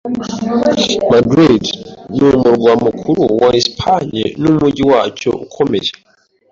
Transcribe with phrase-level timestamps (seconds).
[1.11, 1.63] Madrid
[2.15, 5.91] ni umurwa mukuru wa Espagne n'umujyi wacyo ukomeye.